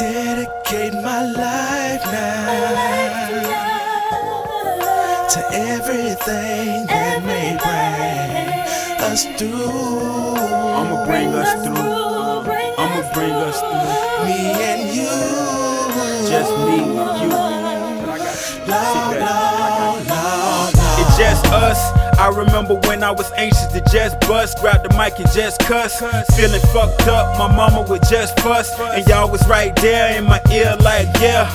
[0.00, 3.28] Dedicate my life now
[5.28, 8.48] to everything that may bring
[9.12, 10.38] us through.
[10.78, 11.76] I'ma bring us through.
[12.78, 14.24] I'ma bring us through.
[14.24, 15.16] Me and you.
[16.30, 17.36] Just me and you.
[21.02, 21.99] It's just us.
[22.20, 26.00] I remember when I was anxious to just bust, grab the mic and just cuss.
[26.36, 28.78] Feeling fucked up, my mama would just fuss.
[28.78, 31.48] And y'all was right there in my ear, like, yeah.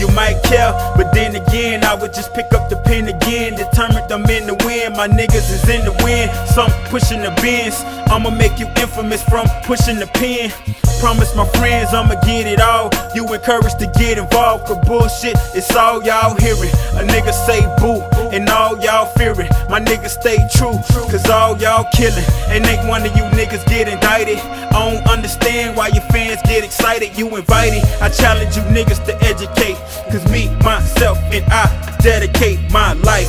[0.00, 3.54] You might care, but then again, I would just pick up the pen again.
[3.54, 4.56] Determined I'm in the
[4.96, 6.30] my niggas is in the wind.
[6.48, 10.52] Some pushing the bins, I'ma make you infamous from pushing the pen.
[11.00, 12.90] Promise my friends I'ma get it all.
[13.14, 16.70] You encouraged to get involved, cause bullshit, it's all y'all hearing.
[17.00, 18.02] A nigga say boo,
[18.36, 19.48] and all y'all fearing.
[19.70, 20.76] My niggas stay true,
[21.08, 22.24] cause all y'all killing.
[22.48, 24.38] And ain't one of you niggas get indicted.
[24.38, 27.16] I don't understand why your fans get excited.
[27.16, 29.76] You invited, I challenge you niggas to educate.
[30.12, 33.28] Cause me, myself, and I dedicate my life,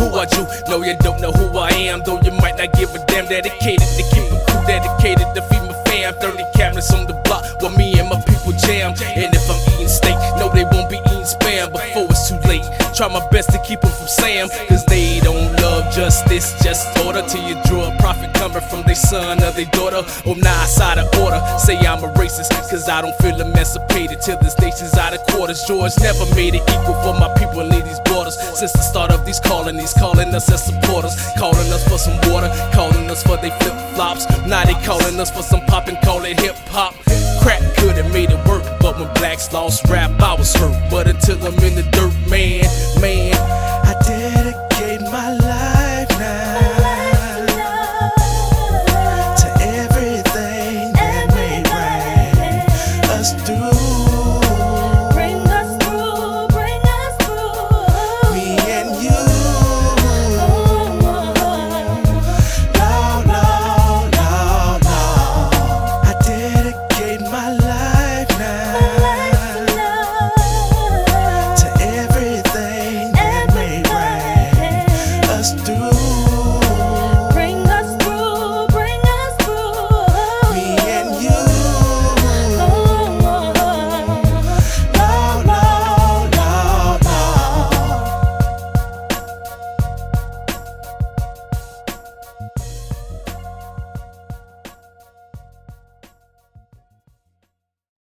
[0.00, 0.48] who are you?
[0.68, 3.28] No, you don't know who I am, though you might not give a damn.
[3.28, 6.14] Dedicated to keep it cool, dedicated to feed my fam.
[6.14, 8.96] 30 cameras on the block where me and my people jam.
[9.04, 12.64] And if I'm eating steak, no, they won't be eating spam before it's too late.
[12.96, 17.22] Try my best to keep them from Sam, cause they don't love justice, just order
[17.28, 20.02] till you draw a profit coming from their son or their daughter.
[20.26, 21.40] Or nah, side of order.
[21.58, 25.62] Say I'm a racist, cause I don't feel emancipated till this nation's out of quarters.
[25.64, 28.36] George never made it equal for my people in these borders.
[28.58, 32.50] Since the start of these colonies, calling us as supporters, calling us for some water,
[32.74, 34.26] calling us for they flip flops.
[34.44, 36.94] Now they calling us for some pop and call it hip hop.
[37.40, 40.74] Crack could have made it work, but when blacks lost rap, I was hurt.
[40.90, 42.12] But until I'm in the dirt,